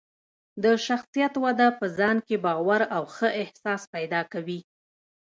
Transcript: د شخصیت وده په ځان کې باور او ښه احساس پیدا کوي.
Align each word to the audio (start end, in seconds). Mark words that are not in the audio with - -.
د 0.63 0.65
شخصیت 0.85 1.33
وده 1.43 1.67
په 1.79 1.85
ځان 1.97 2.17
کې 2.27 2.35
باور 2.45 2.81
او 2.95 3.03
ښه 3.15 3.29
احساس 3.41 3.81
پیدا 3.93 4.21
کوي. 4.33 4.59